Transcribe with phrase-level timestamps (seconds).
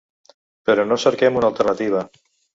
[0.69, 2.05] Però no cerquem una alternativa.